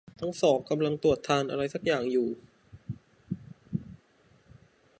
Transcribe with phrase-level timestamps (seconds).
[0.19, 2.27] ทั้งสองกำลังตรวจทานอะไรสักอย่างยู่